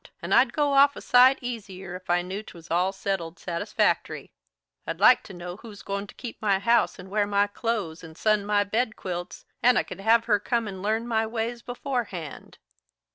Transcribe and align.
And 0.19 0.33
I'd 0.33 0.51
go 0.51 0.73
off 0.73 0.95
a 0.95 0.99
sight 1.01 1.37
easier 1.41 1.95
if 1.95 2.09
I 2.09 2.23
knew 2.23 2.41
'twas 2.41 2.71
all 2.71 2.91
settled 2.91 3.37
satisfactory. 3.37 4.31
I'd 4.87 4.99
like 4.99 5.21
to 5.25 5.33
know 5.35 5.57
who's 5.57 5.83
goin' 5.83 6.07
to 6.07 6.15
keep 6.15 6.41
my 6.41 6.57
house 6.57 6.97
and 6.97 7.11
wear 7.11 7.27
my 7.27 7.45
clothes 7.45 8.03
and 8.03 8.17
sun 8.17 8.43
my 8.43 8.63
bed 8.63 8.95
quilts, 8.95 9.45
and 9.61 9.77
I 9.77 9.83
could 9.83 9.99
have 9.99 10.25
her 10.25 10.39
come 10.39 10.67
and 10.67 10.81
learn 10.81 11.07
my 11.07 11.27
ways 11.27 11.61
beforehand." 11.61 12.57